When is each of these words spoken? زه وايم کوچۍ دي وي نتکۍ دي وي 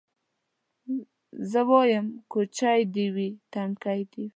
زه 1.51 1.61
وايم 1.69 2.07
کوچۍ 2.31 2.81
دي 2.93 3.05
وي 3.15 3.29
نتکۍ 3.71 3.99
دي 4.11 4.19
وي 4.23 4.25